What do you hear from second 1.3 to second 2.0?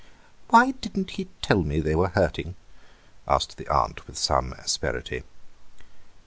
tell me they